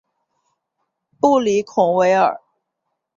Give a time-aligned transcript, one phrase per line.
[1.19, 2.41] 布里孔维尔。